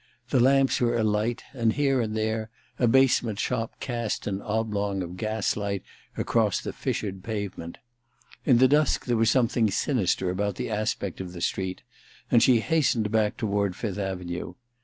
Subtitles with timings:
[0.31, 5.15] The lamps were alight, and here and there a basement shop cast an oblong of
[5.15, 5.83] gas light
[6.17, 7.77] across the fissured pave ment.
[8.43, 11.83] In the dusk there was something sinister about the aspect of the street,
[12.31, 14.55] and she hastened back toward Fifth Avenue.